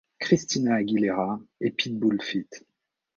Christina 0.19 0.77
Aguilera 0.77 1.39
et 1.59 1.69
Pitbull 1.69 2.19
feat. 2.23 2.65